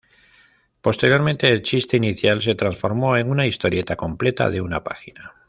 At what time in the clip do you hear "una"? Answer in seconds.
3.29-3.45, 4.59-4.83